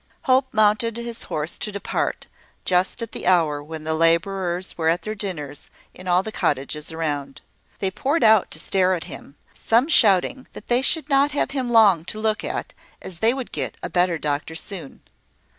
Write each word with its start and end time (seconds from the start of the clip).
Hope 0.23 0.51
mounted 0.51 0.97
his 0.97 1.25
horse 1.25 1.59
to 1.59 1.71
depart, 1.71 2.25
just 2.65 3.03
at 3.03 3.11
the 3.11 3.27
hour 3.27 3.61
when 3.63 3.83
the 3.83 3.93
labourers 3.93 4.75
were 4.75 4.89
at 4.89 5.03
their 5.03 5.13
dinners 5.13 5.69
in 5.93 6.07
all 6.07 6.23
the 6.23 6.31
cottages 6.31 6.91
around. 6.91 7.41
They 7.77 7.91
poured 7.91 8.23
out 8.23 8.49
to 8.49 8.59
stare 8.59 8.95
at 8.95 9.03
him, 9.03 9.35
some 9.53 9.87
shouting 9.87 10.47
that 10.53 10.69
they 10.69 10.81
should 10.81 11.07
not 11.07 11.33
have 11.33 11.51
him 11.51 11.69
long 11.69 12.03
to 12.05 12.19
look 12.19 12.43
at, 12.43 12.73
as 12.99 13.19
they 13.19 13.31
would 13.31 13.51
get 13.51 13.77
a 13.83 13.91
better 13.91 14.17
doctor 14.17 14.55
soon. 14.55 15.01